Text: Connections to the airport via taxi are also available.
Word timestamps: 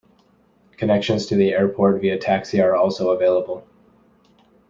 Connections 0.77 1.27
to 1.27 1.35
the 1.35 1.51
airport 1.51 2.01
via 2.01 2.17
taxi 2.17 2.59
are 2.59 2.75
also 2.75 3.11
available. 3.11 3.67